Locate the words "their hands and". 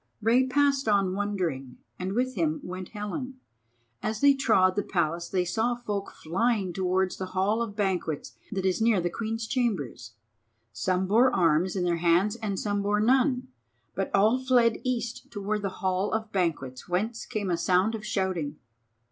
11.83-12.59